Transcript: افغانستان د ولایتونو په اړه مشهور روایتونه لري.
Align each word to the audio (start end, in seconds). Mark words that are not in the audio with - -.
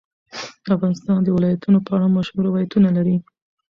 افغانستان 0.75 1.19
د 1.23 1.27
ولایتونو 1.35 1.77
په 1.85 1.91
اړه 1.95 2.07
مشهور 2.17 2.43
روایتونه 2.49 2.89
لري. 2.97 3.17